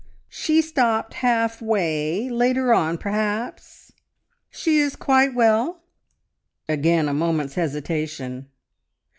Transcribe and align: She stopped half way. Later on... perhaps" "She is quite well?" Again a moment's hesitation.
She 0.31 0.63
stopped 0.63 1.13
half 1.13 1.61
way. 1.61 2.27
Later 2.27 2.73
on... 2.73 2.97
perhaps" 2.97 3.93
"She 4.49 4.79
is 4.79 4.95
quite 4.95 5.35
well?" 5.35 5.83
Again 6.67 7.07
a 7.07 7.13
moment's 7.13 7.53
hesitation. 7.53 8.47